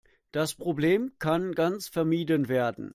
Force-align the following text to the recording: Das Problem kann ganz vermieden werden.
Das 0.31 0.55
Problem 0.55 1.11
kann 1.19 1.53
ganz 1.53 1.87
vermieden 1.87 2.47
werden. 2.49 2.89